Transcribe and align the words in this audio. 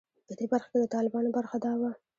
په 0.27 0.33
دې 0.39 0.45
برخه 0.53 0.67
کې 0.71 0.79
د 0.81 0.85
طالبانو 0.95 1.35
برخه 1.37 1.57
دا 1.65 1.73
وه. 1.79 1.91